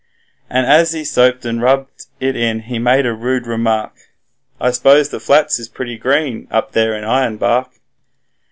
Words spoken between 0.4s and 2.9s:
And as he soaped and rubbed it in he